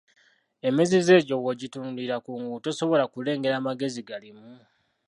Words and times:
Emizizo 0.67 1.11
egyo 1.19 1.35
bw'ogitunulira 1.41 2.15
kungulu 2.25 2.61
tosobola 2.65 3.03
kulengera 3.13 3.57
magezi 3.65 4.01
galimu. 4.09 4.49